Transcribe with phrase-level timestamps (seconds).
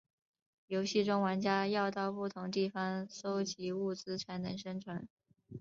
[0.65, 5.07] 游戏中玩家要到不同地方搜集物资才能生存。